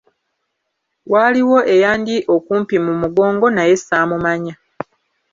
[1.11, 4.53] Waaliwo eyandi okumpi mu mugongo naye saamumanya.